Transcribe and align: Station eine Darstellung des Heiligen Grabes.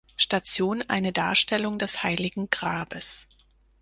Station 0.17 0.81
eine 0.87 1.11
Darstellung 1.11 1.77
des 1.77 2.01
Heiligen 2.01 2.49
Grabes. 2.49 3.29